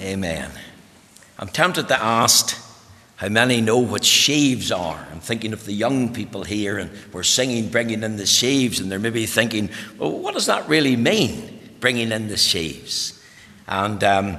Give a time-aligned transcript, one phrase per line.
[0.00, 0.50] Amen.
[1.38, 2.56] I'm tempted to ask
[3.16, 5.06] how many know what sheaves are.
[5.10, 8.90] I'm thinking of the young people here, and we're singing, bringing in the sheaves, and
[8.90, 13.20] they're maybe thinking, well, what does that really mean, bringing in the sheaves?
[13.66, 14.38] And um,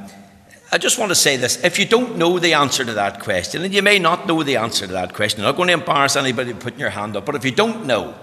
[0.72, 3.64] I just want to say this if you don't know the answer to that question,
[3.64, 6.16] and you may not know the answer to that question, I'm not going to embarrass
[6.16, 8.16] anybody putting your hand up, but if you don't know,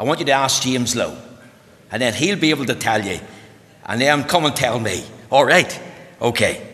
[0.00, 1.16] I want you to ask James Lowe,
[1.92, 3.20] and then he'll be able to tell you,
[3.84, 5.04] and then come and tell me.
[5.30, 5.80] All right,
[6.20, 6.66] okay.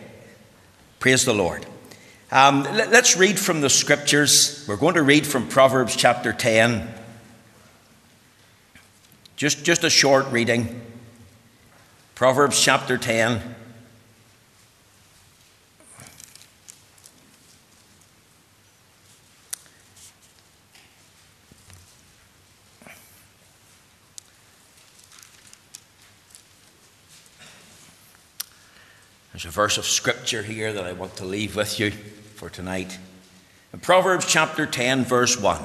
[0.99, 1.65] Praise the Lord.
[2.31, 4.65] Um, let, us read from the scriptures.
[4.67, 6.91] We're going to read from Proverbs chapter 10.
[9.35, 10.81] Just, just a short reading.
[12.15, 13.55] Proverbs chapter 10.
[29.33, 32.99] There's a verse of scripture here that I want to leave with you for tonight.
[33.73, 35.59] In Proverbs chapter 10, verse 1.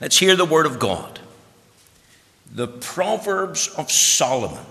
[0.00, 1.20] Let's hear the word of God.
[2.50, 4.64] The Proverbs of Solomon.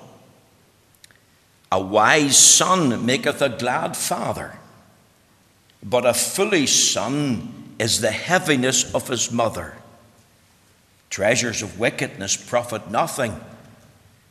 [1.72, 4.58] A wise son maketh a glad father,
[5.84, 9.76] but a foolish son is the heaviness of his mother.
[11.12, 13.40] Treasures of wickedness profit nothing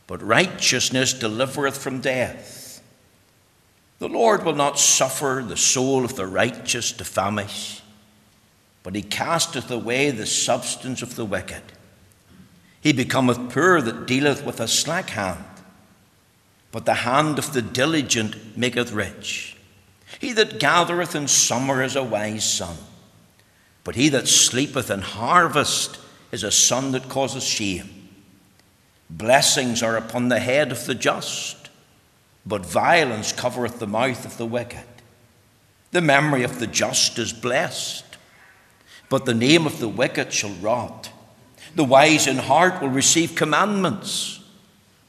[0.07, 2.83] but righteousness delivereth from death.
[3.99, 7.81] The Lord will not suffer the soul of the righteous to famish,
[8.83, 11.63] but he casteth away the substance of the wicked.
[12.81, 15.45] He becometh poor that dealeth with a slack hand,
[16.71, 19.57] but the hand of the diligent maketh rich.
[20.21, 22.77] He that gathereth in summer is a wise son,
[23.85, 25.99] but he that sleepeth in harvest
[26.31, 27.94] is a son that causeth shame.
[29.11, 31.69] Blessings are upon the head of the just,
[32.47, 34.85] but violence covereth the mouth of the wicked.
[35.93, 38.05] The memory of the just is blessed,
[39.09, 41.11] but the name of the wicked shall rot.
[41.75, 44.41] The wise in heart will receive commandments,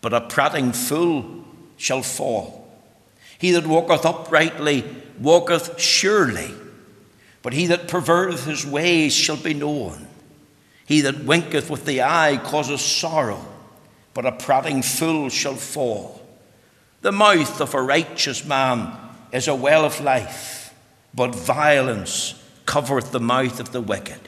[0.01, 1.45] but a prating fool
[1.77, 2.67] shall fall.
[3.37, 4.83] He that walketh uprightly
[5.19, 6.51] walketh surely,
[7.41, 10.07] but he that perverteth his ways shall be known.
[10.85, 13.53] He that winketh with the eye causeth sorrow
[14.15, 16.19] but a prating fool shall fall.
[17.01, 18.91] The mouth of a righteous man
[19.31, 20.73] is a well of life,
[21.13, 24.19] but violence covereth the mouth of the wicked.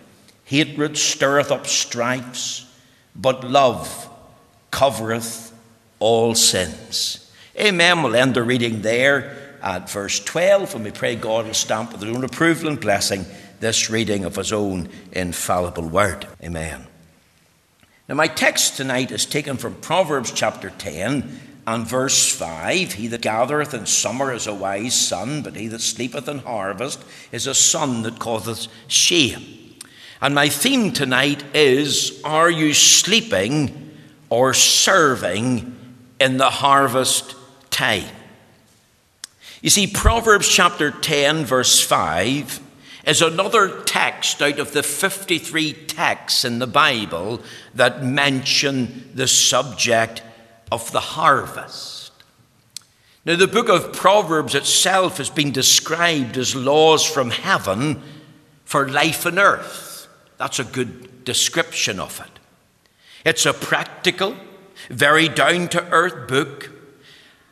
[0.43, 2.71] Hatred stirreth up strifes,
[3.15, 4.09] but love
[4.69, 5.53] covereth
[5.99, 7.31] all sins.
[7.57, 8.03] Amen.
[8.03, 12.01] We'll end the reading there at verse 12, and we pray God will stamp with
[12.01, 13.25] his own approval and blessing
[13.59, 16.27] this reading of his own infallible word.
[16.43, 16.85] Amen.
[18.07, 23.22] Now, my text tonight is taken from Proverbs chapter 10 and verse 5 He that
[23.22, 27.03] gathereth in summer is a wise son, but he that sleepeth in harvest
[27.34, 29.75] is a son that causeth shame.
[30.22, 33.91] And my theme tonight is Are you sleeping
[34.29, 35.75] or serving
[36.22, 37.35] in the harvest
[37.69, 38.16] time?
[39.62, 42.62] You see, Proverbs chapter 10, verse 5
[43.07, 47.41] is another text out of the 53 texts in the Bible
[47.73, 50.22] that mention the subject
[50.72, 52.12] of the harvest.
[53.23, 58.01] Now, the book of Proverbs itself has been described as laws from heaven
[58.66, 60.07] for life on earth.
[60.38, 62.40] That's a good description of it.
[63.25, 64.35] It's a practical,
[64.90, 66.76] very down to earth book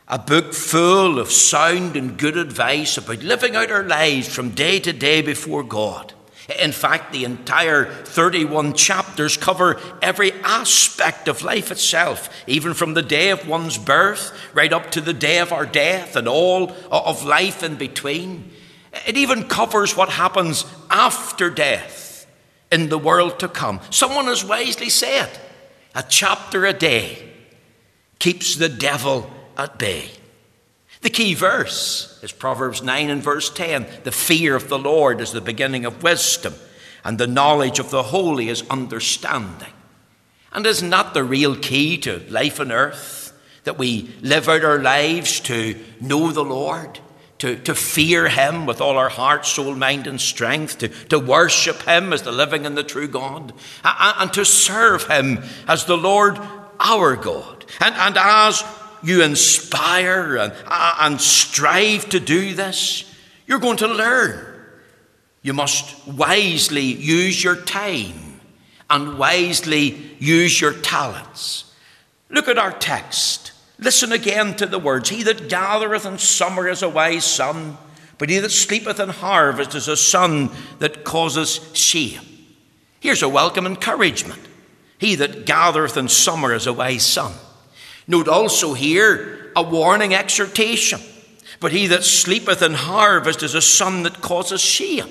[0.08, 4.78] a book full of sound and good advice about living out our lives from day
[4.78, 6.12] to day before God.
[6.60, 13.02] In fact, the entire 31 chapters cover every aspect of life itself, even from the
[13.02, 17.24] day of one's birth right up to the day of our death and all of
[17.24, 18.52] life in between.
[19.08, 22.28] It even covers what happens after death
[22.70, 23.80] in the world to come.
[23.90, 25.28] Someone has wisely said,
[25.96, 27.28] a chapter a day
[28.20, 30.10] keeps the devil at bay.
[31.02, 33.86] The key verse is Proverbs 9 and verse 10.
[34.04, 36.54] The fear of the Lord is the beginning of wisdom,
[37.04, 39.72] and the knowledge of the holy is understanding.
[40.52, 43.38] And isn't that the real key to life on earth?
[43.64, 46.98] That we live out our lives to know the Lord,
[47.38, 51.82] to, to fear Him with all our heart, soul, mind, and strength, to, to worship
[51.82, 53.52] Him as the living and the true God,
[53.84, 56.38] and, and to serve Him as the Lord
[56.80, 57.64] our God.
[57.80, 58.62] And, and as
[59.06, 63.12] you inspire and, uh, and strive to do this,
[63.46, 64.44] you're going to learn.
[65.42, 68.40] You must wisely use your time
[68.90, 71.72] and wisely use your talents.
[72.28, 76.82] Look at our text Listen again to the words He that gathereth in summer is
[76.82, 77.76] a wise son,
[78.18, 82.22] but he that sleepeth in harvest is a son that causes shame.
[83.00, 84.40] Here's a welcome encouragement.
[84.98, 87.34] He that gathereth in summer is a wise son.
[88.06, 91.00] Note also here a warning exhortation.
[91.60, 95.08] But he that sleepeth in harvest is a son that causes shame.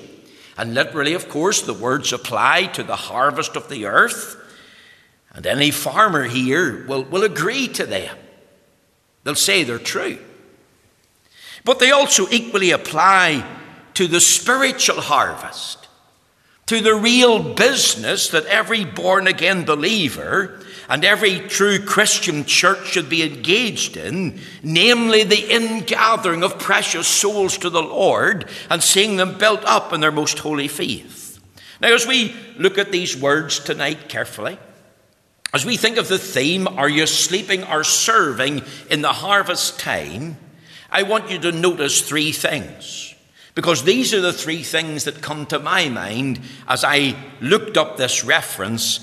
[0.56, 4.36] And literally, of course, the words apply to the harvest of the earth.
[5.32, 8.16] And any farmer here will, will agree to them.
[9.24, 10.18] They'll say they're true.
[11.64, 13.44] But they also equally apply
[13.94, 15.88] to the spiritual harvest,
[16.66, 23.08] to the real business that every born again believer and every true Christian church should
[23.08, 29.38] be engaged in, namely the ingathering of precious souls to the Lord and seeing them
[29.38, 31.40] built up in their most holy faith.
[31.80, 34.58] Now, as we look at these words tonight carefully,
[35.52, 40.36] as we think of the theme, Are you sleeping or serving in the harvest time?
[40.90, 43.14] I want you to notice three things.
[43.54, 47.96] Because these are the three things that come to my mind as I looked up
[47.96, 49.00] this reference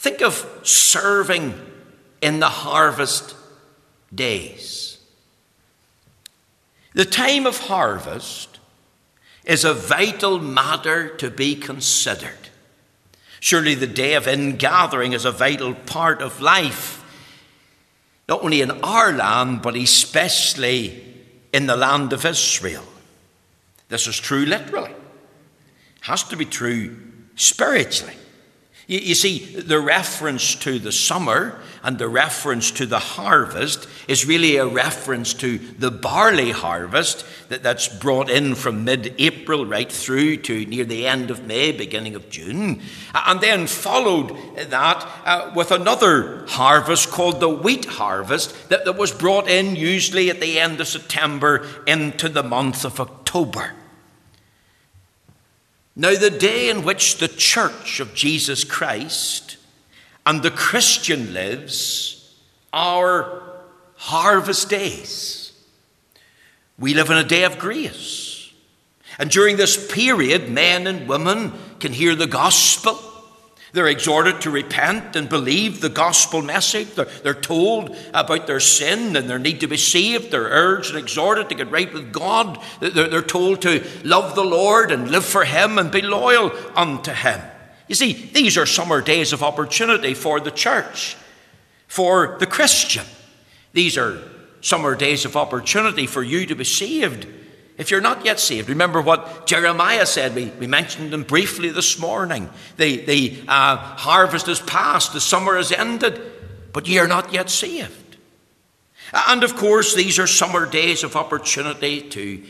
[0.00, 1.52] Think of serving
[2.22, 3.36] in the harvest
[4.14, 4.96] days.
[6.94, 8.60] The time of harvest
[9.44, 12.48] is a vital matter to be considered.
[13.40, 17.04] Surely the day of ingathering is a vital part of life,
[18.26, 21.14] not only in our land, but especially
[21.52, 22.86] in the land of Israel.
[23.90, 26.96] This is true literally, it has to be true
[27.36, 28.16] spiritually.
[28.90, 34.26] You, you see, the reference to the summer and the reference to the harvest is
[34.26, 39.90] really a reference to the barley harvest that, that's brought in from mid April right
[39.90, 42.82] through to near the end of May, beginning of June.
[43.14, 49.12] And then followed that uh, with another harvest called the wheat harvest that, that was
[49.12, 53.72] brought in usually at the end of September into the month of October.
[55.96, 59.56] Now, the day in which the church of Jesus Christ
[60.24, 62.34] and the Christian lives
[62.72, 63.42] are
[63.96, 65.52] harvest days.
[66.78, 68.52] We live in a day of grace.
[69.18, 72.98] And during this period, men and women can hear the gospel
[73.72, 76.94] they're exhorted to repent and believe the gospel message.
[76.94, 80.30] They're, they're, told about their sin and their need to be saved.
[80.30, 82.60] They're urged and exhorted to get right with God.
[82.80, 87.12] They're, they're told to love the Lord and live for Him and be loyal unto
[87.12, 87.40] Him.
[87.86, 91.16] You see, these are summer days of opportunity for the church,
[91.86, 93.04] for the Christian.
[93.72, 94.20] These are
[94.60, 97.26] summer days of opportunity for you to be saved
[97.80, 100.34] if you're not yet saved, remember what Jeremiah said.
[100.34, 102.50] We, we mentioned them briefly this morning.
[102.76, 106.20] The, the uh, harvest is past, the summer is ended,
[106.74, 108.18] but ye are not yet saved.
[109.14, 112.42] And of course, these are summer days of opportunity to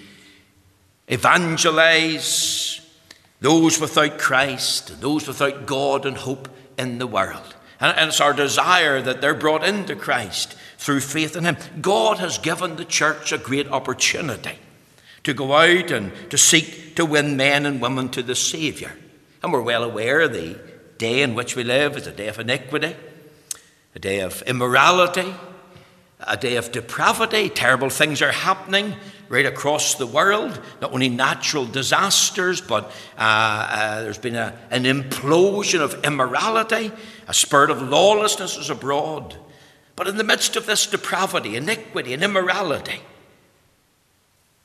[1.06, 2.80] evangelize
[3.40, 7.54] those without Christ, those without God and hope in the world.
[7.78, 11.56] And, and it's our desire that they're brought into Christ through faith in Him.
[11.80, 14.58] God has given the church a great opportunity
[15.24, 18.92] to go out and to seek to win men and women to the Saviour.
[19.42, 20.58] And we're well aware the
[20.98, 22.94] day in which we live is a day of iniquity,
[23.94, 25.34] a day of immorality,
[26.20, 27.48] a day of depravity.
[27.48, 28.94] Terrible things are happening
[29.30, 32.84] right across the world, not only natural disasters, but
[33.16, 36.92] uh, uh, there's been a, an implosion of immorality,
[37.28, 39.36] a spirit of lawlessness is abroad.
[39.96, 43.00] But in the midst of this depravity, iniquity, and immorality,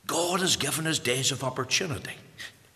[0.07, 2.13] God has given us days of opportunity,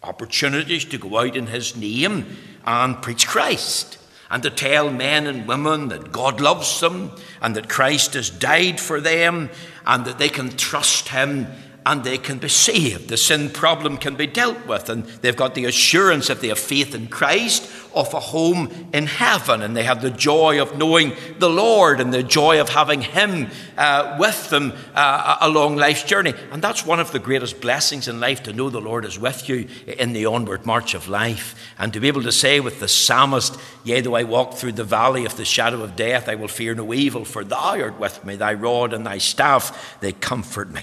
[0.04, 3.98] opportunities to go out in His name and preach Christ,
[4.32, 8.80] and to tell men and women that God loves them, and that Christ has died
[8.80, 9.50] for them,
[9.86, 11.48] and that they can trust Him
[11.86, 13.10] and they can be saved.
[13.10, 16.60] The sin problem can be dealt with, and they've got the assurance, if they have
[16.60, 21.14] faith in Christ, of a home in heaven, and they have the joy of knowing
[21.40, 26.34] the Lord and the joy of having Him uh, with them uh, along life's journey.
[26.52, 29.50] And that's one of the greatest blessings in life to know the Lord is with
[29.50, 32.88] you in the onward march of life, and to be able to say with the
[32.88, 36.48] psalmist, Yea, though I walk through the valley of the shadow of death, I will
[36.48, 40.72] fear no evil, for Thou art with me, Thy rod and Thy staff, they comfort
[40.72, 40.82] me.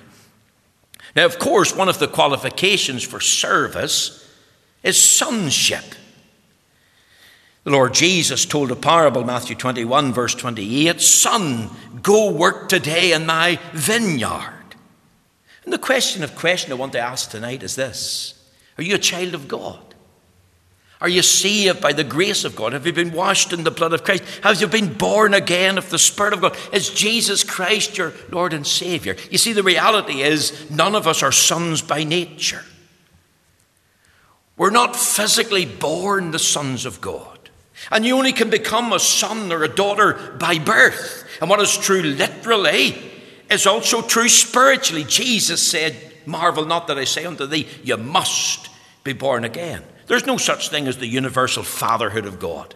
[1.17, 4.23] Now, of course, one of the qualifications for service
[4.83, 5.95] is sonship.
[7.65, 11.71] The Lord Jesus told a parable, Matthew 21, verse 28 Son,
[12.03, 14.53] go work today in my vineyard.
[15.65, 18.35] And the question of question I want to ask tonight is this
[18.77, 19.86] Are you a child of God?
[21.01, 22.73] Are you saved by the grace of God?
[22.73, 24.25] Have you been washed in the blood of Christ?
[24.43, 26.57] Have you been born again of the Spirit of God?
[26.73, 29.17] Is Jesus Christ your Lord and Savior?
[29.31, 32.65] You see, the reality is none of us are sons by nature.
[34.57, 37.51] We're not physically born the sons of God.
[37.91, 41.29] And you only can become a son or a daughter by birth.
[41.43, 42.97] And what is true literally
[43.51, 45.05] is also true spiritually.
[45.05, 48.71] Jesus said, Marvel not that I say unto thee, you must
[49.05, 49.83] be born again.
[50.07, 52.75] There's no such thing as the universal fatherhood of God.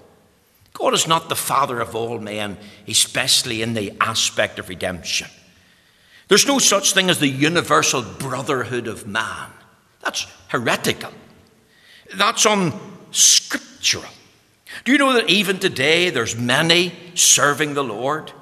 [0.73, 2.57] God is not the father of all men,
[2.89, 5.29] especially in the aspect of redemption.
[6.29, 9.51] There's no such thing as the universal brotherhood of man.
[10.03, 11.13] That's heretical.
[12.15, 14.05] That's unscriptural.
[14.85, 18.33] Do you know that even today there's many serving the Lord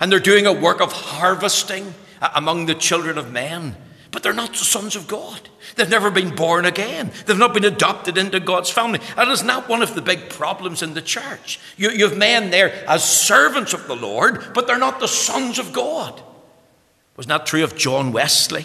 [0.00, 3.76] and they're doing a work of harvesting uh, among the children of men,
[4.10, 5.45] but they're not the sons of God.
[5.76, 7.12] They've never been born again.
[7.26, 8.98] They've not been adopted into God's family.
[9.16, 11.60] And it's not one of the big problems in the church.
[11.76, 15.58] You, you have men there as servants of the Lord, but they're not the sons
[15.58, 16.20] of God.
[17.16, 18.64] Was not true of John Wesley?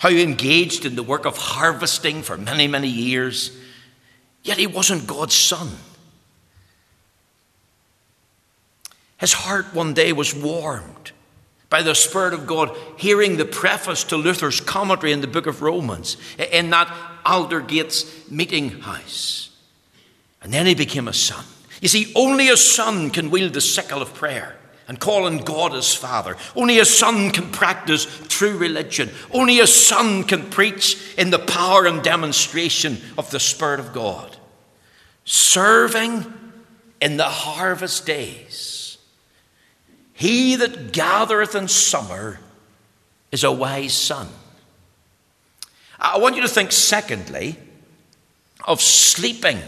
[0.00, 3.56] How he engaged in the work of harvesting for many, many years,
[4.42, 5.70] yet he wasn't God's son.
[9.18, 11.12] His heart one day was warmed
[11.70, 15.62] by the Spirit of God, hearing the preface to Luther's commentary in the book of
[15.62, 16.90] Romans in that
[17.26, 19.50] Aldersgate meeting house.
[20.42, 21.44] And then he became a son.
[21.80, 24.56] You see, only a son can wield the sickle of prayer
[24.88, 26.36] and call on God as Father.
[26.56, 29.10] Only a son can practice true religion.
[29.30, 34.36] Only a son can preach in the power and demonstration of the Spirit of God.
[35.26, 36.24] Serving
[37.02, 38.77] in the harvest days.
[40.18, 42.40] He that gathereth in summer
[43.30, 44.26] is a wise son.
[45.96, 47.56] I want you to think, secondly,
[48.66, 49.60] of sleeping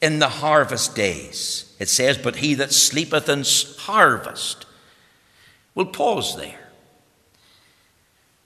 [0.00, 1.76] in the harvest days.
[1.78, 3.44] It says, But he that sleepeth in
[3.80, 4.64] harvest.
[5.74, 6.70] We'll pause there.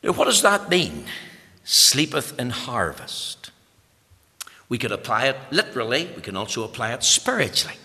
[0.02, 1.04] Now, what does that mean?
[1.62, 3.52] Sleepeth in harvest.
[4.68, 7.76] We could apply it literally, we can also apply it spiritually.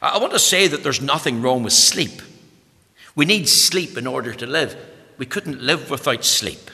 [0.00, 2.22] I want to say that there's nothing wrong with sleep.
[3.14, 4.76] We need sleep in order to live.
[5.18, 6.70] We couldn't live without sleep.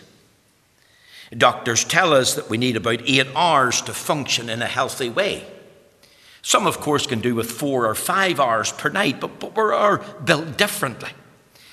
[1.36, 5.46] Doctors tell us that we need about eight hours to function in a healthy way.
[6.42, 9.62] Some, of course, can do with four or five hours per night, but, but we
[9.62, 11.10] are built differently.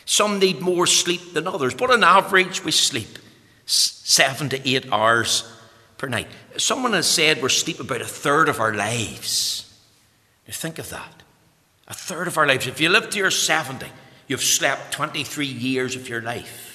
[0.06, 3.18] Some need more sleep than others, but on average, we sleep
[3.66, 5.50] seven to eight hours
[5.98, 6.28] per night.
[6.58, 9.74] Someone has said we sleep about a third of our lives.
[10.46, 11.24] You think of that.
[11.88, 12.68] A third of our lives.
[12.68, 13.88] If you live to your 70,
[14.28, 16.68] you've slept 23 years of your life.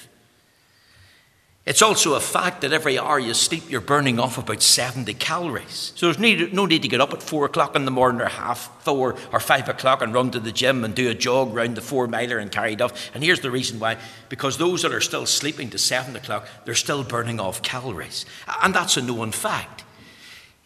[1.65, 5.93] It's also a fact that every hour you sleep, you're burning off about 70 calories.
[5.95, 8.25] So there's need, no need to get up at 4 o'clock in the morning or
[8.25, 11.77] half 4 or 5 o'clock and run to the gym and do a jog round
[11.77, 13.11] the 4 miler and carry it off.
[13.13, 16.75] And here's the reason why because those that are still sleeping to 7 o'clock, they're
[16.75, 18.25] still burning off calories.
[18.61, 19.85] And that's a known fact.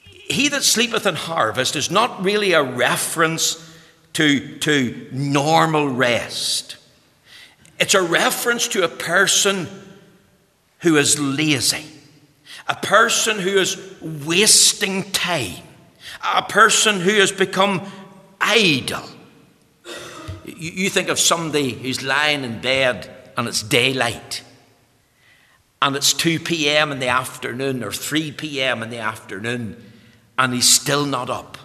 [0.04, 3.64] He that sleepeth in harvest is not really a reference
[4.14, 6.77] to, to normal rest,
[7.80, 9.68] it's a reference to a person
[10.80, 11.86] who is lazy,
[12.68, 15.64] a person who is wasting time,
[16.24, 17.82] a person who has become
[18.40, 19.04] idle.
[20.46, 24.44] You think of somebody who's lying in bed and it's daylight,
[25.82, 26.92] and it's 2 p.m.
[26.92, 28.82] in the afternoon or 3 p.m.
[28.82, 29.84] in the afternoon,
[30.38, 31.58] and he's still not up.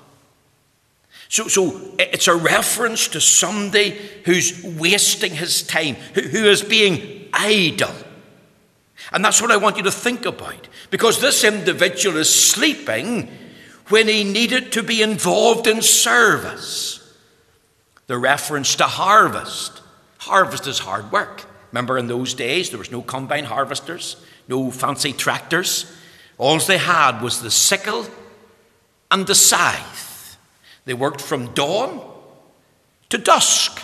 [1.32, 7.30] So, so it's a reference to somebody who's wasting his time, who, who is being
[7.32, 7.94] idle.
[9.14, 10.68] And that's what I want you to think about.
[10.90, 13.30] Because this individual is sleeping
[13.88, 17.00] when he needed to be involved in service.
[18.08, 19.80] The reference to harvest.
[20.18, 21.46] Harvest is hard work.
[21.70, 24.16] Remember, in those days, there was no combine harvesters,
[24.48, 25.90] no fancy tractors.
[26.36, 28.04] All they had was the sickle
[29.10, 30.01] and the scythe.
[30.84, 32.00] They worked from dawn
[33.10, 33.82] to dusk.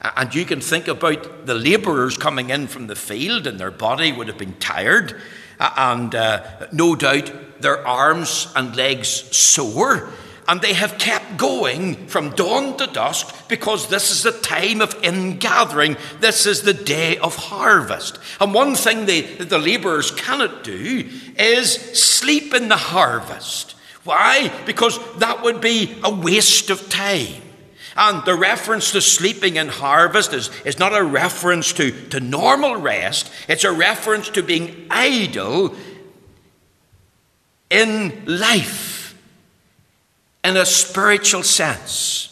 [0.00, 4.12] And you can think about the labourers coming in from the field, and their body
[4.12, 5.20] would have been tired,
[5.58, 10.10] and uh, no doubt their arms and legs sore.
[10.46, 14.96] And they have kept going from dawn to dusk because this is the time of
[15.04, 15.98] ingathering.
[16.20, 18.18] This is the day of harvest.
[18.40, 21.06] And one thing they, the labourers cannot do
[21.36, 23.74] is sleep in the harvest.
[24.04, 24.50] Why?
[24.64, 27.42] Because that would be a waste of time.
[27.96, 32.76] And the reference to sleeping in harvest is, is not a reference to, to normal
[32.76, 35.74] rest, it's a reference to being idle
[37.70, 39.16] in life,
[40.44, 42.24] in a spiritual sense.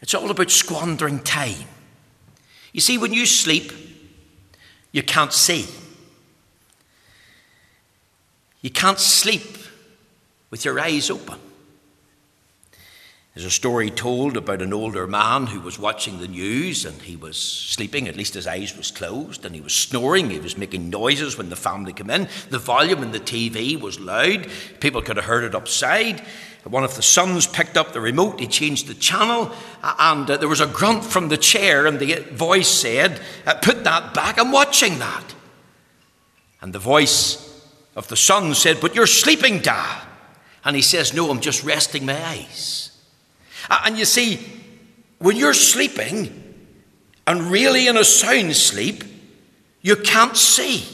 [0.00, 1.66] It's all about squandering time.
[2.72, 3.72] You see, when you sleep,
[4.92, 5.66] you can't see.
[8.60, 9.59] You can't sleep
[10.50, 11.38] with your eyes open.
[13.34, 17.14] There's a story told about an older man who was watching the news and he
[17.14, 20.30] was sleeping, at least his eyes was closed, and he was snoring.
[20.30, 22.28] He was making noises when the family came in.
[22.50, 24.48] The volume in the TV was loud.
[24.80, 26.20] People could have heard it upside.
[26.64, 29.50] One of the sons picked up the remote, he changed the channel,
[29.82, 33.84] and uh, there was a grunt from the chair, and the voice said, uh, Put
[33.84, 35.34] that back, I'm watching that.
[36.60, 37.64] And the voice
[37.96, 40.09] of the son said, But you're sleeping, Dad.
[40.64, 42.90] And he says, No, I'm just resting my eyes.
[43.68, 44.40] And you see,
[45.18, 46.40] when you're sleeping,
[47.26, 49.04] and really in a sound sleep,
[49.82, 50.84] you can't see.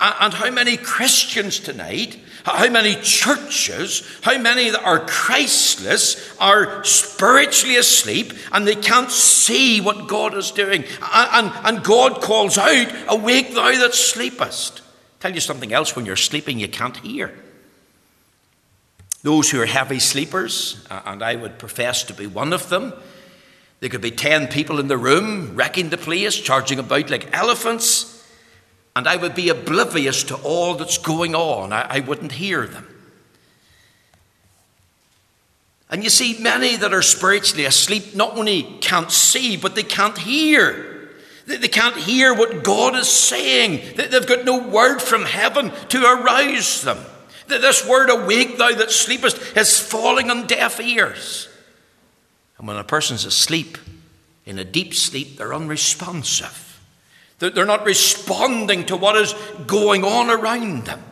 [0.00, 7.76] And how many Christians tonight, how many churches, how many that are Christless are spiritually
[7.76, 10.84] asleep and they can't see what God is doing.
[11.12, 14.82] And, and God calls out, Awake thou that sleepest.
[15.20, 17.34] Tell you something else when you're sleeping, you can't hear.
[19.28, 22.94] Those who are heavy sleepers, uh, and I would profess to be one of them,
[23.80, 28.26] there could be 10 people in the room wrecking the place, charging about like elephants,
[28.96, 31.74] and I would be oblivious to all that's going on.
[31.74, 32.86] I, I wouldn't hear them.
[35.90, 40.16] And you see, many that are spiritually asleep not only can't see, but they can't
[40.16, 41.10] hear.
[41.46, 43.94] They can't hear what God is saying.
[43.94, 46.96] They've got no word from heaven to arouse them.
[47.48, 51.48] This word awake, thou that sleepest, is falling on deaf ears.
[52.58, 53.78] And when a person's asleep,
[54.44, 56.80] in a deep sleep, they're unresponsive.
[57.38, 59.34] They're not responding to what is
[59.66, 61.02] going on around them.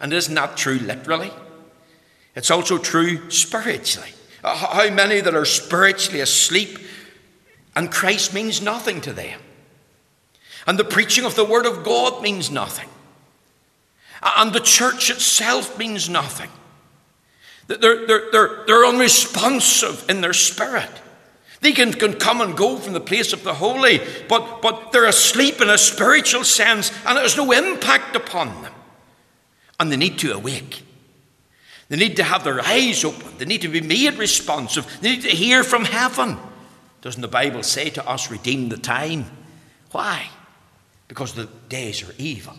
[0.00, 1.30] And isn't that true literally?
[2.34, 4.10] It's also true spiritually.
[4.42, 6.78] Uh, how many that are spiritually asleep
[7.74, 9.40] and Christ means nothing to them?
[10.66, 12.88] And the preaching of the Word of God means nothing.
[14.36, 16.50] And the church itself means nothing.
[17.68, 20.90] They're, they're, they're, they're unresponsive in their spirit.
[21.60, 25.06] They can, can come and go from the place of the holy, but, but they're
[25.06, 28.72] asleep in a spiritual sense and has no impact upon them.
[29.80, 30.82] And they need to awake.
[31.88, 33.38] They need to have their eyes open.
[33.38, 34.86] They need to be made responsive.
[35.00, 36.36] They need to hear from heaven.
[37.00, 39.26] Doesn't the Bible say to us, redeem the time?
[39.92, 40.28] Why?
[41.08, 42.54] Because the days are evil.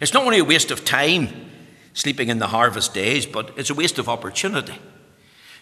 [0.00, 1.28] It's not only a waste of time
[1.92, 4.78] sleeping in the harvest days, but it's a waste of opportunity.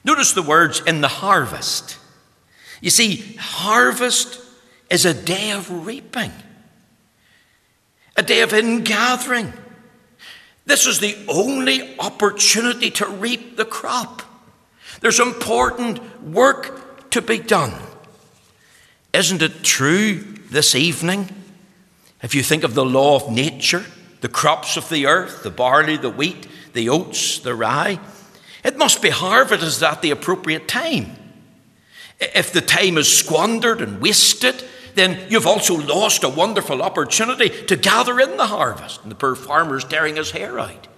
[0.05, 1.99] Notice the words in the harvest.
[2.81, 4.41] You see, harvest
[4.91, 6.33] is a day of reaping,
[8.17, 9.53] a day of ingathering.
[10.67, 14.23] This is the only opportunity to reap the crop.
[15.01, 17.73] There's important work to be done.
[19.13, 20.17] Isn't it true
[20.51, 21.29] this evening?
[22.23, 23.85] If you think of the law of nature,
[24.21, 28.01] the crops of the earth, the barley, the wheat, the oats, the rye.
[28.65, 31.17] It must be harvested at the appropriate time.
[32.19, 37.77] If the time is squandered and wasted, then you've also lost a wonderful opportunity to
[37.77, 39.03] gather in the harvest.
[39.03, 40.89] And the poor farmer's tearing his hair out.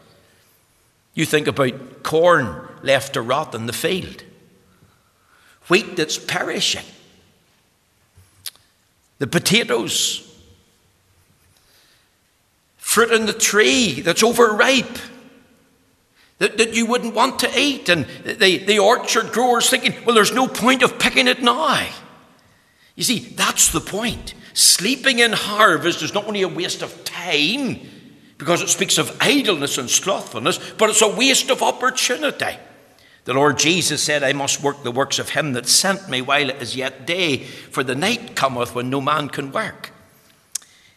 [1.14, 4.22] You think about corn left to rot in the field,
[5.68, 6.84] wheat that's perishing,
[9.18, 10.27] the potatoes
[12.88, 14.96] fruit in the tree that's overripe
[16.38, 17.90] that, that you wouldn't want to eat.
[17.90, 21.86] And the, the orchard growers thinking, well, there's no point of picking it now.
[22.94, 24.32] You see, that's the point.
[24.54, 27.78] Sleeping in harvest is not only a waste of time,
[28.38, 32.56] because it speaks of idleness and slothfulness, but it's a waste of opportunity.
[33.24, 36.48] The Lord Jesus said, I must work the works of him that sent me while
[36.48, 39.92] it is yet day, for the night cometh when no man can work.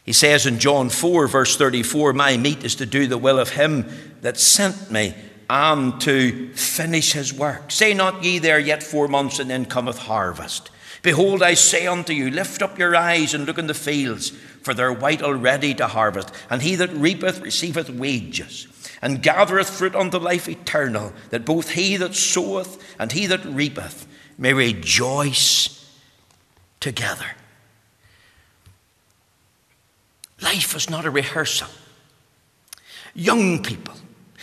[0.04, 3.50] He says in John 4, verse 34, My meat is to do the will of
[3.50, 3.86] him
[4.20, 5.14] that sent me
[5.48, 7.70] and to finish his work.
[7.70, 10.70] Say not ye there yet four months, and then cometh harvest.
[11.02, 14.72] Behold, I say unto you, lift up your eyes and look in the fields, for
[14.72, 16.32] they're white already to harvest.
[16.48, 18.66] And he that reapeth receiveth wages,
[19.02, 24.06] and gathereth fruit unto life eternal, that both he that soweth and he that reapeth
[24.38, 25.90] may rejoice
[26.80, 27.26] together.
[30.42, 31.68] Life is not a rehearsal.
[33.14, 33.94] Young people,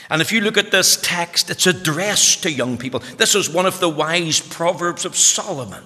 [0.10, 3.00] and if you look at this text, it's addressed to young people.
[3.18, 5.84] This is one of the wise proverbs of Solomon.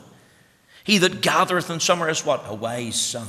[0.84, 2.44] He that gathereth in summer is what?
[2.48, 3.28] A wise son.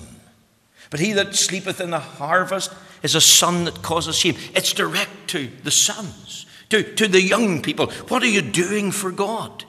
[0.90, 4.36] But he that sleepeth in the harvest is a son that causes shame.
[4.54, 6.46] It's direct to the sons.
[6.70, 9.64] To, to the young people, what are you doing for God?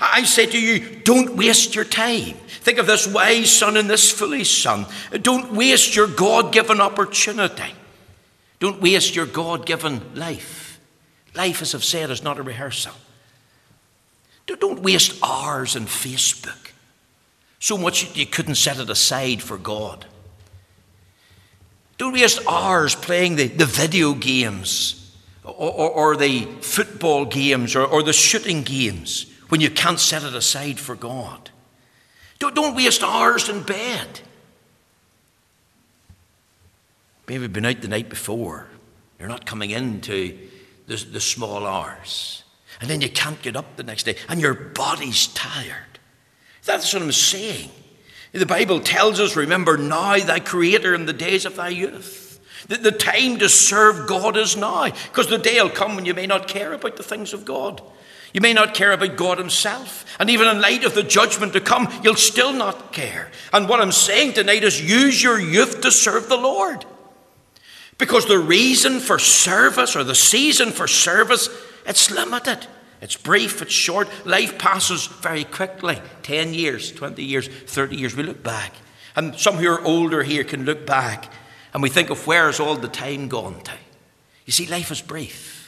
[0.00, 2.34] I say to you, don't waste your time.
[2.62, 4.86] Think of this wise son and this foolish son.
[5.20, 7.74] Don't waste your God given opportunity.
[8.58, 10.80] Don't waste your God given life.
[11.34, 12.92] Life, as I've said, is not a rehearsal.
[14.46, 16.72] Don't waste hours on Facebook.
[17.60, 20.06] So much you couldn't set it aside for God.
[21.98, 27.84] Don't waste hours playing the, the video games or, or, or the football games or,
[27.84, 31.50] or the shooting games when you can't set it aside for God.
[32.38, 34.20] Don't, don't waste hours in bed.
[37.28, 38.66] Maybe been out the night before.
[39.18, 40.36] You're not coming into
[40.86, 42.42] the, the small hours.
[42.80, 45.98] And then you can't get up the next day, and your body's tired.
[46.64, 47.70] That's what I'm saying.
[48.32, 52.40] The Bible tells us, remember now thy Creator in the days of thy youth.
[52.68, 56.14] The, the time to serve God is now, because the day will come when you
[56.14, 57.82] may not care about the things of God.
[58.32, 60.04] You may not care about God Himself.
[60.18, 63.30] And even in light of the judgment to come, you'll still not care.
[63.52, 66.84] And what I'm saying tonight is use your youth to serve the Lord.
[67.98, 71.48] Because the reason for service or the season for service,
[71.86, 72.66] it's limited.
[73.00, 74.08] It's brief, it's short.
[74.26, 78.14] Life passes very quickly 10 years, 20 years, 30 years.
[78.14, 78.74] We look back.
[79.16, 81.32] And some who are older here can look back
[81.72, 83.72] and we think of where's all the time gone to.
[84.44, 85.59] You see, life is brief.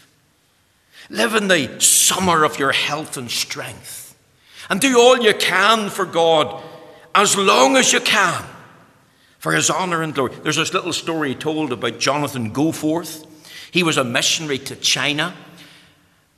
[1.11, 4.17] Live in the summer of your health and strength.
[4.71, 6.62] And do all you can for God
[7.15, 8.45] as long as you can
[9.38, 10.35] for His honour and glory.
[10.43, 13.27] There's this little story told about Jonathan Goforth.
[13.71, 15.35] He was a missionary to China.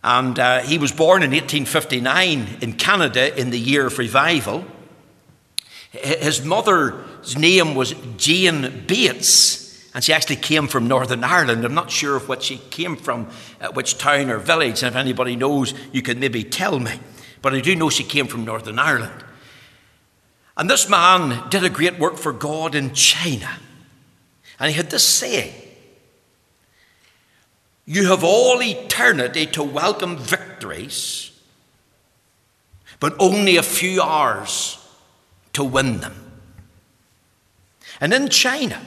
[0.02, 4.64] And uh, he was born in 1859 in Canada in the year of revival.
[5.92, 9.63] His mother's name was Jane Bates,
[9.94, 11.64] and she actually came from Northern Ireland.
[11.64, 13.30] I'm not sure of what she came from,
[13.60, 16.98] uh, which town or village, and if anybody knows, you can maybe tell me.
[17.40, 19.24] But I do know she came from Northern Ireland.
[20.56, 23.50] And this man did a great work for God in China.
[24.58, 25.52] And he had this saying
[27.86, 31.38] you have all eternity to welcome victories,
[32.98, 34.78] but only a few hours
[35.52, 36.14] to win them.
[38.00, 38.80] And in China,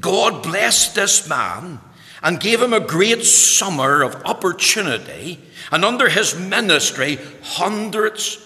[0.00, 1.80] God blessed this man
[2.22, 5.40] and gave him a great summer of opportunity.
[5.70, 8.44] And under his ministry, hundreds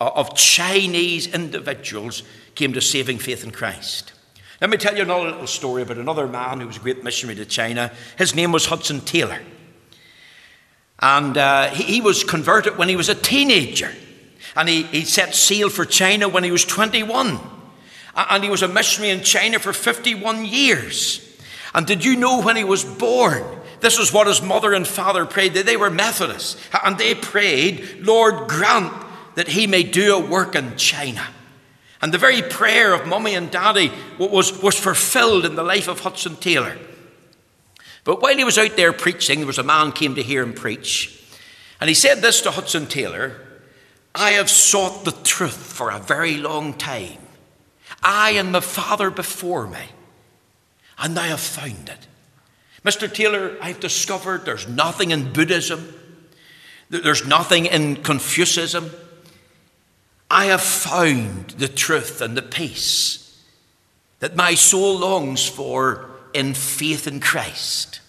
[0.00, 2.22] of Chinese individuals
[2.54, 4.12] came to saving faith in Christ.
[4.60, 7.36] Let me tell you another little story about another man who was a great missionary
[7.36, 7.92] to China.
[8.16, 9.40] His name was Hudson Taylor.
[11.00, 13.90] And uh, he, he, was converted when he was a teenager.
[14.56, 17.40] And he, he set sail for China when he was 21.
[18.16, 21.20] And he was a missionary in China for 51 years.
[21.74, 23.42] And did you know when he was born?
[23.80, 25.54] This is what his mother and father prayed.
[25.54, 26.56] They were Methodists.
[26.84, 28.92] And they prayed, Lord, grant
[29.34, 31.26] that he may do a work in China.
[32.00, 36.00] And the very prayer of mummy and daddy was, was fulfilled in the life of
[36.00, 36.76] Hudson Taylor.
[38.04, 40.52] But while he was out there preaching, there was a man came to hear him
[40.52, 41.22] preach.
[41.80, 43.40] And he said this to Hudson Taylor
[44.14, 47.18] I have sought the truth for a very long time.
[48.04, 49.86] I and my father before me.
[50.98, 52.06] And I have found it.
[52.84, 53.12] Mr.
[53.12, 55.94] Taylor, I've discovered there's nothing in Buddhism,
[56.90, 58.90] there's nothing in Confucianism,
[60.30, 63.42] I have found the truth and the peace
[64.20, 68.00] that my soul longs for in faith in Christ.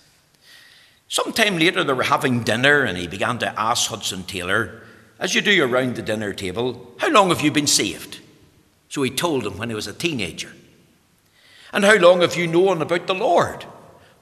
[1.07, 4.81] Sometime later, they were having dinner, and he began to ask Hudson Taylor,
[5.19, 8.19] as you do around the dinner table, How long have you been saved?
[8.89, 10.53] So he told him when he was a teenager.
[11.73, 13.65] And how long have you known about the Lord?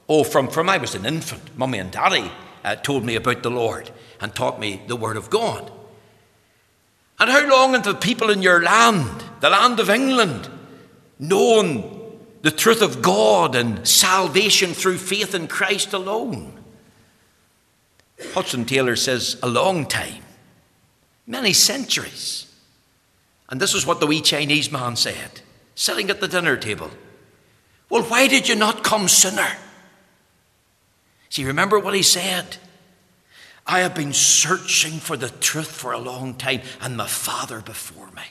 [0.08, 1.56] Oh, from, from I was an infant.
[1.56, 2.30] Mummy and Daddy
[2.64, 5.70] uh, told me about the Lord and taught me the Word of God.
[7.18, 10.48] And how long have the people in your land, the land of England,
[11.18, 16.58] known the truth of God and salvation through faith in Christ alone?
[18.32, 20.22] Hudson Taylor says, a long time,
[21.26, 22.43] many centuries.
[23.48, 25.42] And this is what the wee Chinese man said,
[25.74, 26.90] sitting at the dinner table.
[27.90, 29.48] Well, why did you not come sooner?
[31.28, 32.56] See, remember what he said?
[33.66, 38.10] I have been searching for the truth for a long time, and my father before
[38.12, 38.22] me.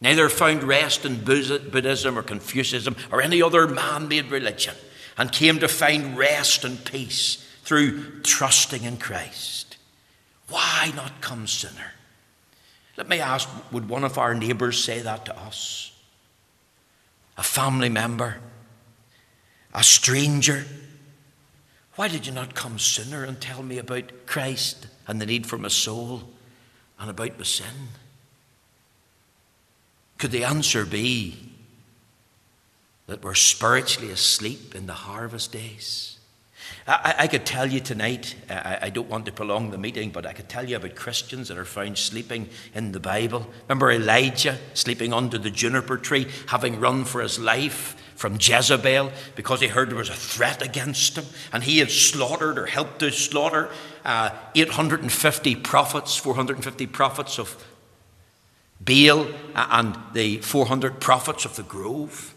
[0.00, 4.74] Neither found rest in Buddhism or Confucianism or any other man made religion,
[5.16, 9.76] and came to find rest and peace through trusting in Christ.
[10.48, 11.92] Why not come sooner?
[12.96, 15.92] Let me ask would one of our neighbours say that to us?
[17.36, 18.36] A family member?
[19.74, 20.64] A stranger?
[21.96, 25.58] Why did you not come sooner and tell me about Christ and the need for
[25.58, 26.24] my soul
[26.98, 27.88] and about my sin?
[30.18, 31.50] Could the answer be
[33.06, 36.13] that we're spiritually asleep in the harvest days?
[36.86, 40.26] I, I could tell you tonight, I, I, don't want to prolong the meeting, but
[40.26, 43.46] I could tell you about Christians that are found sleeping in the Bible.
[43.68, 49.62] Remember Elijah sleeping under the juniper tree, having run for his life from Jezebel because
[49.62, 53.10] he heard there was a threat against him, and he had slaughtered or helped to
[53.10, 53.70] slaughter
[54.04, 57.64] uh, 850 prophets, 450 prophets of
[58.78, 62.34] Baal, and the 400 prophets of the grove.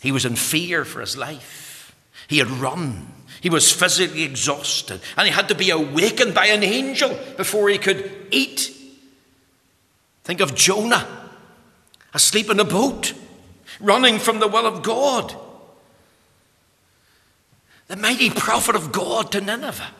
[0.00, 1.67] He was in fear for his life.
[2.28, 3.12] He had run.
[3.40, 7.78] He was physically exhausted, and he had to be awakened by an angel before he
[7.78, 8.72] could eat.
[10.24, 11.06] Think of Jonah,
[12.12, 13.14] asleep in a boat,
[13.80, 15.34] running from the will of God.
[17.86, 19.92] The mighty prophet of God to Nineveh.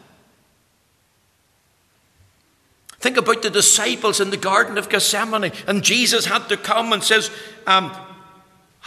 [2.98, 7.02] Think about the disciples in the Garden of Gethsemane, and Jesus had to come and
[7.02, 7.30] says,
[7.66, 7.92] um,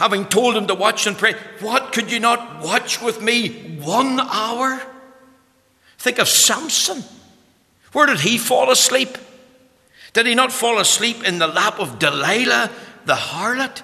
[0.02, 4.18] having told him to watch and pray, What could you not watch with me one
[4.18, 4.82] hour?
[5.96, 7.04] Think of Samson.
[7.92, 9.16] Where did he fall asleep?
[10.12, 12.72] Did he not fall asleep in the lap of Delilah,
[13.04, 13.82] the harlot?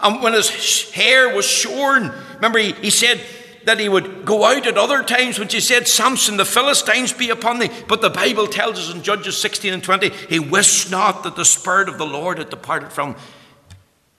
[0.00, 3.20] And when his hair was shorn, remember he, he said
[3.66, 7.28] that he would go out at other times when she said, Samson, the Philistines be
[7.28, 7.70] upon thee.
[7.86, 11.44] But the Bible tells us in Judges 16 and 20, he wished not that the
[11.44, 13.14] Spirit of the Lord had departed from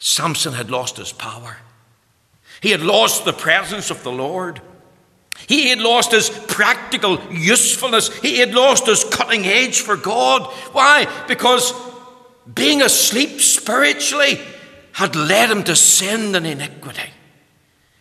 [0.04, 1.56] Samson had lost his power.
[2.60, 4.62] He had lost the presence of the Lord.
[5.48, 8.14] He had lost his practical usefulness.
[8.18, 10.52] He had lost his cutting edge for God.
[10.74, 11.08] Why?
[11.30, 11.72] Because
[12.54, 14.42] being asleep spiritually
[14.92, 17.10] had led him to sin and iniquity.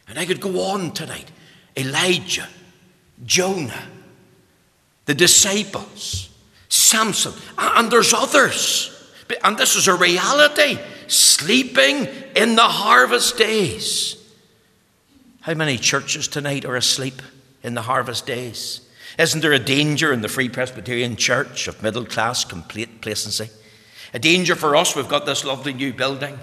[0.09, 1.31] And I could go on tonight.
[1.77, 2.49] Elijah,
[3.25, 3.87] Jonah,
[5.05, 6.31] the disciples,
[6.69, 8.93] Samson, and there's others.
[9.42, 14.16] And this is a reality sleeping in the harvest days.
[15.40, 17.21] How many churches tonight are asleep
[17.62, 18.81] in the harvest days?
[19.18, 23.51] Isn't there a danger in the Free Presbyterian Church of middle class complacency?
[24.14, 26.38] A danger for us, we've got this lovely new building.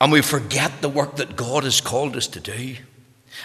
[0.00, 2.76] And we forget the work that God has called us to do.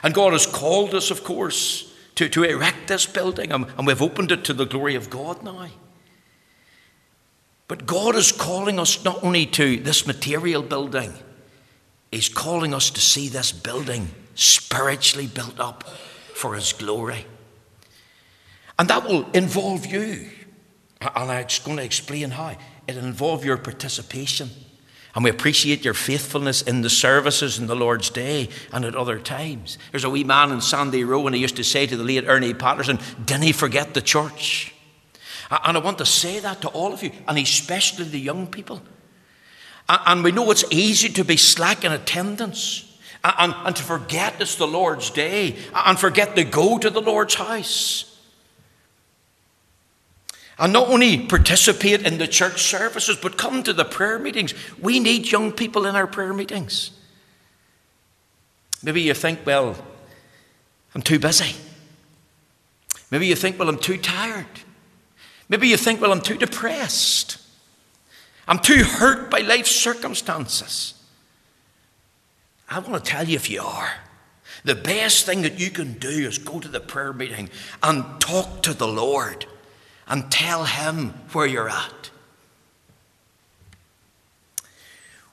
[0.04, 4.02] And God has called us, of course, to, to erect this building, and, and we've
[4.02, 5.68] opened it to the glory of God now.
[7.74, 11.12] But God is calling us not only to this material building,
[12.12, 15.84] He's calling us to see this building spiritually built up
[16.36, 17.26] for His glory.
[18.78, 20.30] And that will involve you.
[21.02, 22.56] And I'm going to explain how.
[22.88, 24.52] It'll involve your participation.
[25.16, 29.18] And we appreciate your faithfulness in the services in the Lord's Day and at other
[29.18, 29.80] times.
[29.90, 32.26] There's a wee man in Sandy Row, and he used to say to the late
[32.28, 34.76] Ernie Patterson, Didn't he forget the church?
[35.64, 38.82] And I want to say that to all of you, and especially the young people.
[39.88, 44.56] And we know it's easy to be slack in attendance and, and to forget it's
[44.56, 48.10] the Lord's day and forget to go to the Lord's house.
[50.58, 54.54] And not only participate in the church services, but come to the prayer meetings.
[54.82, 56.92] We need young people in our prayer meetings.
[58.82, 59.76] Maybe you think, well,
[60.96, 61.56] I'm too busy.
[63.10, 64.46] Maybe you think, well, I'm too tired.
[65.50, 67.38] Maybe you think, well, I'm too depressed.
[68.48, 70.94] I'm too hurt by life circumstances.
[72.70, 73.94] I want to tell you if you are.
[74.66, 77.50] The best thing that you can do is go to the prayer meeting
[77.82, 79.46] and talk to the Lord
[80.08, 82.10] and tell Him where you're at.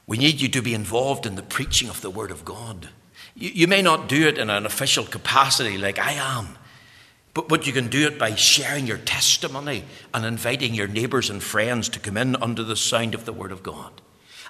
[0.06, 2.88] We need you to be involved in the preaching of the Word of God.
[3.36, 6.58] You, you may not do it in an official capacity like I am,
[7.34, 11.42] but, but you can do it by sharing your testimony and inviting your neighbours and
[11.42, 14.00] friends to come in under the sound of the Word of God.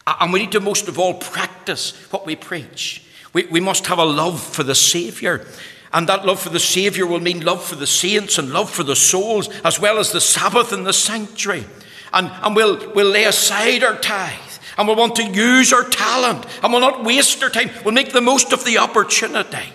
[0.07, 3.05] And we need to most of all practice what we preach.
[3.33, 5.45] We, we must have a love for the Saviour.
[5.93, 8.83] And that love for the Saviour will mean love for the saints and love for
[8.83, 11.67] the souls, as well as the Sabbath and the sanctuary.
[12.13, 14.39] And, and we'll, we'll lay aside our tithe,
[14.79, 17.71] and we'll want to use our talent, and we'll not waste our time.
[17.85, 19.73] We'll make the most of the opportunity.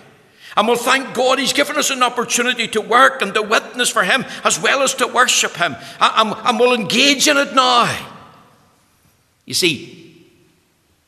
[0.56, 4.02] And we'll thank God He's given us an opportunity to work and to witness for
[4.04, 5.76] Him as well as to worship Him.
[6.00, 7.94] And, and we'll engage in it now.
[9.44, 10.26] You see,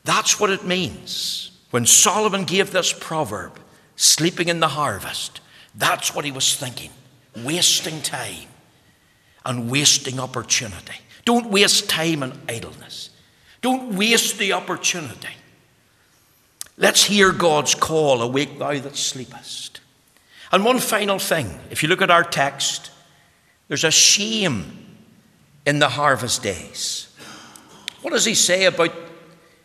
[0.04, 1.50] that's what it means.
[1.70, 3.58] When Solomon gave this proverb,
[3.96, 5.40] sleeping in the harvest,
[5.74, 6.90] that's what he was thinking.
[7.37, 8.48] Wasting time
[9.44, 10.94] and wasting opportunity.
[11.24, 13.11] Don't waste time in idleness.
[13.61, 15.34] Don't waste the opportunity.
[16.78, 19.80] Let's hear God's call, Awake thou that sleepest.
[20.52, 22.90] And one final thing, if you look at our text,
[23.66, 24.86] there's a shame
[25.66, 27.12] in the harvest days.
[28.00, 28.94] What does he say about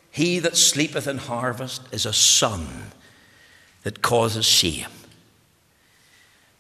[0.10, 2.68] he that sleepeth in harvest is a son
[3.84, 4.90] that causes shame?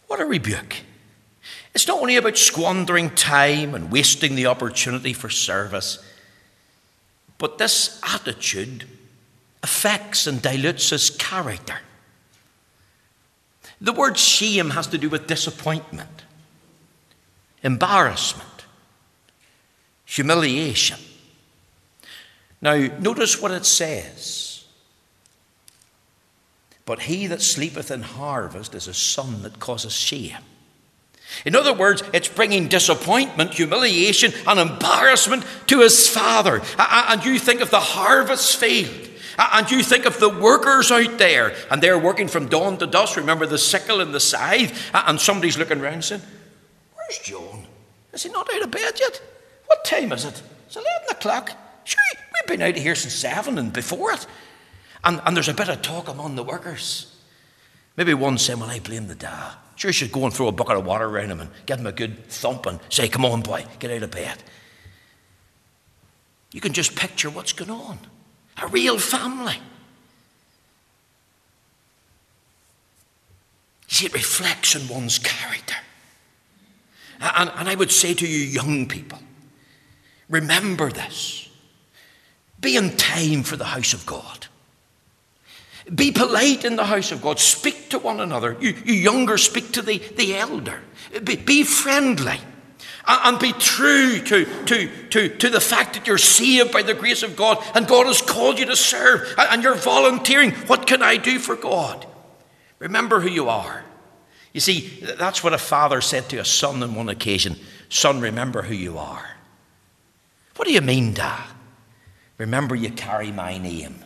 [0.07, 0.77] What a rebuke.
[1.73, 5.97] It's not only about squandering time and wasting the opportunity for service,
[7.39, 8.87] but this attitude
[9.63, 11.77] affects and dilutes his character.
[13.81, 16.23] The word shame has to do with disappointment,
[17.63, 18.65] embarrassment,
[20.05, 20.99] humiliation.
[22.61, 24.65] Now, notice what it says.
[26.85, 30.37] But he that sleepeth in harvest is a son that causes shame.
[31.45, 36.61] In other words, it's bringing disappointment, humiliation, and embarrassment to his father.
[36.77, 39.09] And you think of the harvest field.
[39.37, 42.87] Ah, and you think of the workers out there, and they're working from dawn to
[42.87, 43.17] dusk.
[43.17, 44.91] Remember the sickle and the scythe?
[44.93, 46.21] Ah, and somebody's looking around saying,
[46.95, 47.65] Where's John?
[48.13, 49.21] Is he not out of bed yet?
[49.65, 50.41] What time is it?
[50.67, 51.51] It's 11 o'clock.
[51.83, 54.25] Sure, we've been out of here since 7 and before it.
[55.03, 57.13] And, and there's a bit of talk among the workers.
[57.97, 59.53] Maybe one saying, Well, I blame the dad.
[59.75, 61.91] Sure, should go and throw a bucket of water around him and give him a
[61.91, 64.43] good thump and say, Come on, boy, get out of bed.
[66.51, 67.99] You can just picture what's going on.
[68.63, 69.57] A real family.
[73.87, 75.75] See, it reflects on one's character.
[77.19, 79.19] And, and I would say to you, young people,
[80.29, 81.49] remember this.
[82.59, 84.47] Be in time for the house of God.
[85.93, 87.39] Be polite in the house of God.
[87.39, 88.57] Speak to one another.
[88.61, 90.81] You, you younger, speak to the, the elder.
[91.23, 92.39] Be, be friendly.
[93.05, 97.21] And, be true to, to, to, to the fact that you're saved by the grace
[97.21, 100.51] of God and God has called you to serve and, you're volunteering.
[100.67, 102.05] What can I do for God?
[102.79, 103.83] Remember who you are.
[104.53, 107.57] You see, that's what a father said to a son on one occasion
[107.89, 109.37] Son, remember who you are.
[110.55, 111.47] What do you mean, Dad?
[112.37, 114.03] Remember you carry my name.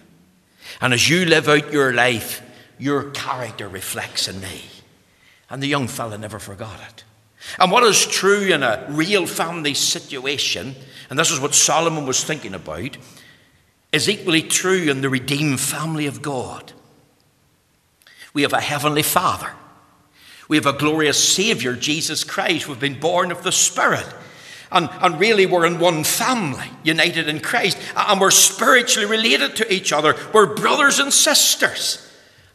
[0.82, 2.42] And as you live out your life,
[2.78, 4.64] your character reflects in me.
[5.50, 7.04] And the young fella never forgot it.
[7.60, 10.76] And what is true in a real family situation,
[11.10, 12.98] and this is what Solomon was thinking about,
[13.92, 16.74] is equally true in the redeemed family of God.
[18.34, 19.52] We have a heavenly Father.
[20.48, 22.68] We have a glorious Savior, Jesus Christ.
[22.68, 24.06] We've been born of the Spirit.
[24.72, 27.78] And, and really, we're in one family, united in Christ.
[27.96, 30.16] And we're spiritually related to each other.
[30.34, 32.07] We're brothers and sisters.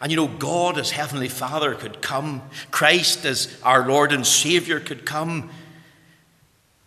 [0.03, 4.81] And you know, God as Heavenly Father could come, Christ as our Lord and Savior
[4.81, 5.49] could come.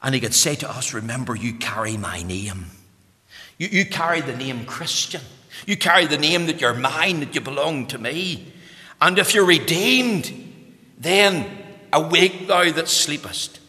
[0.04, 2.66] And He could say to us, Remember, you carry my name.
[3.58, 5.22] You, you carry the name Christian.
[5.66, 8.52] You carry the name that you're mine, that you belong to me.
[9.02, 10.34] And if you're redeemed,
[10.98, 11.50] then
[11.94, 13.62] awake thou that sleepest.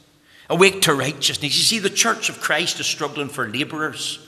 [0.50, 1.56] Awake to righteousness.
[1.56, 4.18] You see, the church of Christ is struggling for labourers.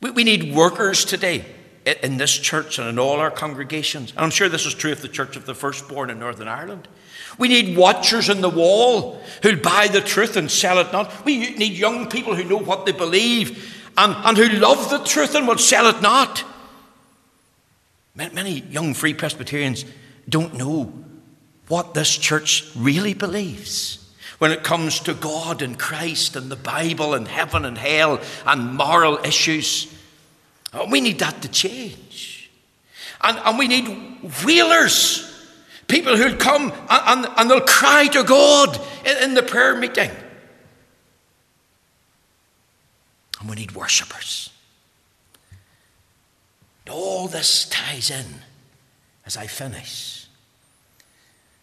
[0.00, 1.44] We, we need workers today
[1.84, 4.10] in this church and in all our congregations.
[4.12, 6.88] And I'm sure this is true of the Church of the Firstborn in Northern Ireland.
[7.38, 11.24] We need watchers in the wall who'll buy the truth and sell it not.
[11.24, 15.34] We need young people who know what they believe and, and who love the truth
[15.34, 16.44] and will sell it not.
[18.14, 19.84] Many young Free Presbyterians
[20.28, 20.92] don't know
[21.68, 24.00] what this church really believes
[24.38, 28.74] when it comes to God and Christ and the Bible and heaven and hell and
[28.74, 29.92] moral issues.
[30.74, 32.50] Oh, we need that to change.
[33.22, 33.86] And, and we need
[34.44, 35.48] wheelers,
[35.86, 40.10] people who'll come and, and, and they'll cry to God in, in the prayer meeting.
[43.40, 44.50] And we need worshippers.
[46.90, 48.26] All this ties in
[49.24, 50.26] as I finish.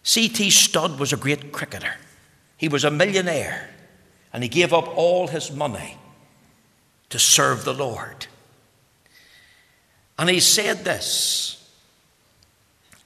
[0.02, 0.50] C.T.
[0.50, 1.94] Studd was a great cricketer.
[2.56, 3.70] He was a millionaire
[4.32, 5.96] and he gave up all his money
[7.10, 8.26] to serve the Lord.
[10.18, 11.62] And he said this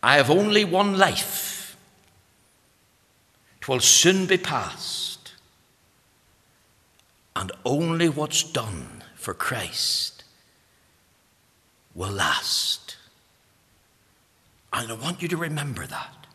[0.03, 1.77] I have only one life,
[3.61, 5.33] twill soon be past,
[7.35, 10.25] and only what's done for Christ
[11.95, 12.97] will last.
[14.73, 16.27] And I want you to remember that.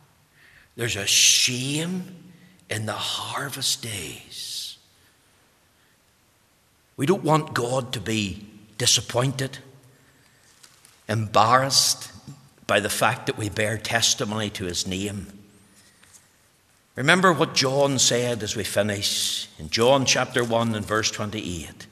[0.75, 2.31] There's a shame
[2.69, 4.77] in the harvest days.
[6.97, 9.59] We don't want God to be disappointed
[11.11, 12.09] embarrassed
[12.65, 15.27] by the fact that we bear testimony to his name.
[16.95, 21.85] Remember what John said as we finish in John chapter 1 and verse 28.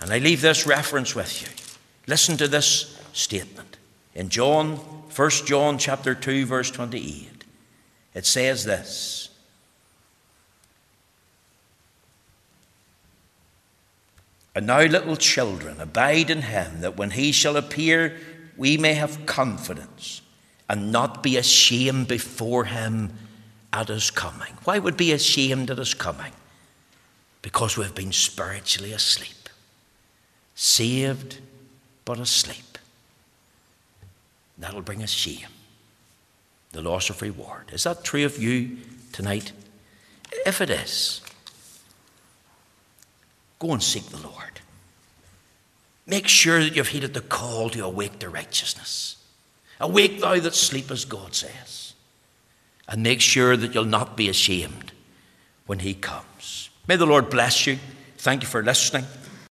[0.00, 1.48] And I leave this reference with you.
[2.06, 3.78] Listen to this statement.
[4.14, 7.44] In John, 1 John chapter 2, verse 28,
[8.14, 9.30] it says this.
[14.56, 18.16] And now, little children, abide in him, that when he shall appear,
[18.56, 20.22] we may have confidence
[20.66, 23.12] and not be ashamed before him
[23.70, 24.54] at his coming.
[24.64, 26.32] Why would be ashamed at his coming?
[27.42, 29.50] Because we've been spiritually asleep,
[30.54, 31.38] saved
[32.06, 32.78] but asleep.
[34.56, 35.48] That'll bring us shame,
[36.72, 37.72] the loss of reward.
[37.74, 38.78] Is that true of you
[39.12, 39.52] tonight?
[40.46, 41.20] If it is,
[43.58, 44.60] go and seek the Lord.
[46.06, 49.16] Make sure that you've heeded the call to awake to righteousness.
[49.80, 51.94] Awake thou that sleepest, God says.
[52.88, 54.92] And make sure that you'll not be ashamed
[55.66, 56.70] when he comes.
[56.86, 57.78] May the Lord bless you.
[58.18, 59.04] Thank you for listening.